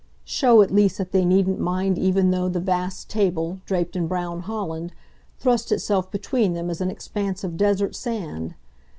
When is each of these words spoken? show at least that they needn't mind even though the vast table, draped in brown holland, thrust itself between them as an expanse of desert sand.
show 0.25 0.63
at 0.63 0.71
least 0.73 0.97
that 0.97 1.11
they 1.11 1.23
needn't 1.23 1.59
mind 1.59 1.95
even 1.95 2.31
though 2.31 2.49
the 2.49 2.59
vast 2.59 3.07
table, 3.07 3.59
draped 3.67 3.95
in 3.95 4.07
brown 4.07 4.39
holland, 4.39 4.93
thrust 5.37 5.71
itself 5.71 6.09
between 6.09 6.53
them 6.55 6.71
as 6.71 6.81
an 6.81 6.89
expanse 6.89 7.43
of 7.43 7.55
desert 7.55 7.95
sand. 7.95 8.55